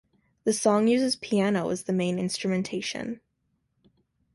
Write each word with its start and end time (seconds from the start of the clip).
The 0.45 0.53
song 0.53 0.87
uses 0.87 1.15
piano 1.15 1.69
as 1.69 1.83
the 1.83 1.93
main 1.93 2.17
instrumentation. 2.17 3.21